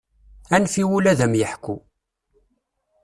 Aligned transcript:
Anef 0.55 0.73
i 0.81 0.85
wul 0.89 1.05
ad 1.11 1.19
am-yeḥku. 1.25 1.75